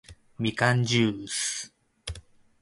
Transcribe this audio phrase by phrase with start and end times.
[0.39, 1.71] みかんじゅーす